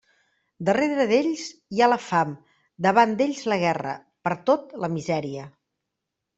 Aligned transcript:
Darrere 0.69 1.03
d'ells 1.11 1.43
hi 1.75 1.83
ha 1.83 1.89
la 1.91 1.99
fam, 2.07 2.33
davant 2.87 3.15
d'ells 3.21 3.45
la 3.55 3.61
guerra, 3.67 3.95
pertot 4.31 4.77
la 4.87 4.93
misèria. 4.99 5.49